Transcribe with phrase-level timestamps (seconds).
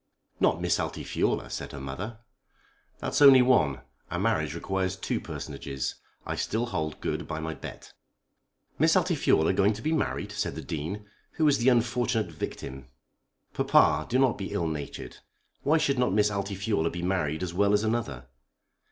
[0.39, 2.17] "Not Miss Altifiorla?" said her mother.
[2.97, 3.81] "That's only one.
[4.09, 5.93] A marriage requires two personages.
[6.25, 7.93] I still hold good by my bet."
[8.79, 11.05] "Miss Altifiorla going to be married!" said the Dean.
[11.33, 12.87] "Who is the unfortunate victim?"
[13.53, 15.17] "Papa, do not be ill natured.
[15.61, 18.25] Why should not Miss Altifiorla be married as well as another?"